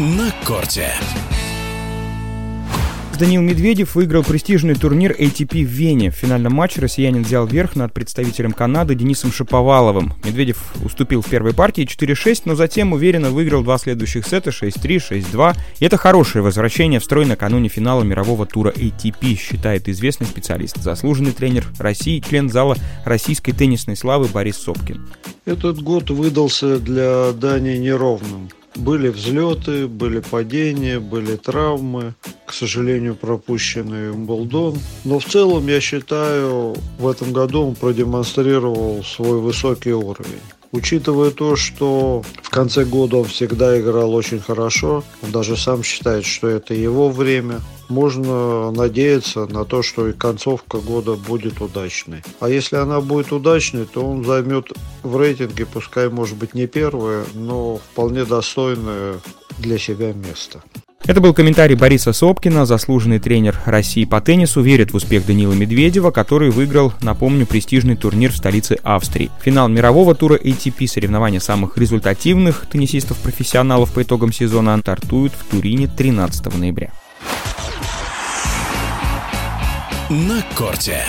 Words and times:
на 0.00 0.32
корте. 0.44 0.90
Данил 3.16 3.42
Медведев 3.42 3.94
выиграл 3.94 4.24
престижный 4.24 4.74
турнир 4.74 5.12
ATP 5.12 5.64
в 5.64 5.68
Вене. 5.68 6.10
В 6.10 6.14
финальном 6.14 6.52
матче 6.54 6.80
россиянин 6.80 7.22
взял 7.22 7.46
верх 7.46 7.76
над 7.76 7.92
представителем 7.92 8.50
Канады 8.52 8.96
Денисом 8.96 9.30
Шаповаловым. 9.30 10.14
Медведев 10.24 10.74
уступил 10.84 11.22
в 11.22 11.30
первой 11.30 11.54
партии 11.54 11.86
4-6, 11.86 12.42
но 12.46 12.56
затем 12.56 12.92
уверенно 12.92 13.30
выиграл 13.30 13.62
два 13.62 13.78
следующих 13.78 14.26
сета 14.26 14.50
6-3, 14.50 15.22
6-2. 15.32 15.56
И 15.78 15.84
это 15.84 15.96
хорошее 15.96 16.42
возвращение 16.42 16.98
в 16.98 17.04
строй 17.04 17.24
накануне 17.24 17.68
финала 17.68 18.02
мирового 18.02 18.46
тура 18.46 18.72
ATP, 18.72 19.38
считает 19.38 19.88
известный 19.88 20.26
специалист, 20.26 20.76
заслуженный 20.82 21.32
тренер 21.32 21.66
России, 21.78 22.18
член 22.18 22.50
зала 22.50 22.76
российской 23.04 23.52
теннисной 23.52 23.96
славы 23.96 24.26
Борис 24.26 24.56
Сопкин. 24.56 25.08
Этот 25.44 25.80
год 25.80 26.10
выдался 26.10 26.80
для 26.80 27.30
Дании 27.32 27.76
неровным. 27.76 28.48
Были 28.76 29.08
взлеты, 29.08 29.86
были 29.86 30.20
падения, 30.20 30.98
были 30.98 31.36
травмы, 31.36 32.14
к 32.44 32.52
сожалению, 32.52 33.14
пропущенный 33.14 34.10
Умблдон. 34.10 34.78
Но 35.04 35.18
в 35.18 35.24
целом, 35.24 35.68
я 35.68 35.80
считаю, 35.80 36.74
в 36.98 37.08
этом 37.08 37.32
году 37.32 37.68
он 37.68 37.74
продемонстрировал 37.76 39.04
свой 39.04 39.40
высокий 39.40 39.92
уровень. 39.92 40.40
Учитывая 40.74 41.30
то, 41.30 41.54
что 41.54 42.24
в 42.42 42.50
конце 42.50 42.84
года 42.84 43.18
он 43.18 43.26
всегда 43.26 43.80
играл 43.80 44.12
очень 44.12 44.40
хорошо, 44.40 45.04
он 45.22 45.30
даже 45.30 45.56
сам 45.56 45.84
считает, 45.84 46.24
что 46.24 46.48
это 46.48 46.74
его 46.74 47.10
время, 47.10 47.60
можно 47.88 48.72
надеяться 48.72 49.46
на 49.46 49.64
то, 49.64 49.82
что 49.82 50.08
и 50.08 50.12
концовка 50.12 50.78
года 50.78 51.14
будет 51.14 51.60
удачной. 51.60 52.24
А 52.40 52.48
если 52.48 52.74
она 52.74 53.00
будет 53.00 53.30
удачной, 53.30 53.84
то 53.84 54.04
он 54.04 54.24
займет 54.24 54.72
в 55.04 55.16
рейтинге, 55.16 55.64
пускай 55.64 56.08
может 56.08 56.36
быть 56.36 56.54
не 56.54 56.66
первое, 56.66 57.24
но 57.34 57.76
вполне 57.76 58.24
достойное 58.24 59.20
для 59.58 59.78
себя 59.78 60.12
место. 60.12 60.60
Это 61.06 61.20
был 61.20 61.34
комментарий 61.34 61.76
Бориса 61.76 62.14
Сопкина, 62.14 62.64
заслуженный 62.64 63.18
тренер 63.18 63.60
России 63.66 64.06
по 64.06 64.22
теннису, 64.22 64.62
верит 64.62 64.92
в 64.92 64.96
успех 64.96 65.26
Данила 65.26 65.52
Медведева, 65.52 66.10
который 66.10 66.48
выиграл, 66.50 66.94
напомню, 67.02 67.46
престижный 67.46 67.94
турнир 67.94 68.32
в 68.32 68.36
столице 68.36 68.78
Австрии. 68.82 69.30
Финал 69.42 69.68
мирового 69.68 70.14
тура 70.14 70.36
ATP, 70.36 70.86
соревнования 70.86 71.40
самых 71.40 71.76
результативных 71.76 72.64
теннисистов-профессионалов 72.70 73.92
по 73.92 74.02
итогам 74.02 74.32
сезона, 74.32 74.78
стартуют 74.78 75.34
в 75.34 75.44
Турине 75.50 75.88
13 75.88 76.56
ноября. 76.56 76.90
На 80.08 80.42
корте. 80.56 81.04